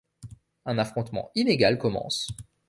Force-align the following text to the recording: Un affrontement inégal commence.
Un 0.65 0.79
affrontement 0.79 1.29
inégal 1.35 1.77
commence. 1.77 2.29